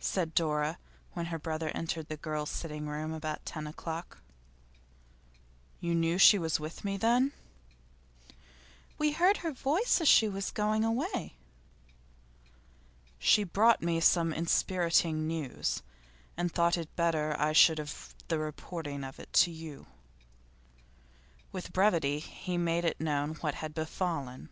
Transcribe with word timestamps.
said 0.00 0.32
Dora, 0.34 0.78
when 1.12 1.26
her 1.26 1.38
brother 1.38 1.68
entered 1.74 2.08
the 2.08 2.16
girls' 2.16 2.48
sitting 2.48 2.86
room 2.88 3.12
about 3.12 3.44
ten 3.44 3.66
o'clock. 3.66 4.22
'You 5.80 5.94
knew 5.94 6.16
she 6.16 6.38
was 6.38 6.58
with 6.58 6.82
me, 6.82 6.96
then?' 6.96 7.32
'We 8.96 9.12
heard 9.12 9.36
her 9.44 9.52
voice 9.52 10.00
as 10.00 10.08
she 10.08 10.30
was 10.30 10.50
going 10.50 10.82
away.' 10.82 11.34
'She 13.18 13.44
brought 13.44 13.82
me 13.82 14.00
some 14.00 14.32
enspiriting 14.32 15.26
news, 15.26 15.82
and 16.38 16.50
thought 16.50 16.78
it 16.78 16.96
better 16.96 17.36
I 17.38 17.52
should 17.52 17.76
have 17.76 18.14
the 18.28 18.38
reporting 18.38 19.04
of 19.04 19.20
it 19.20 19.30
to 19.44 19.50
you.' 19.50 19.88
With 21.52 21.74
brevity 21.74 22.18
he 22.20 22.56
made 22.56 22.98
known 22.98 23.34
what 23.42 23.56
had 23.56 23.74
befallen. 23.74 24.48